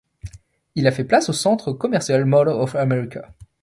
[0.73, 3.35] Il a fait place au centre commercial Mall of America.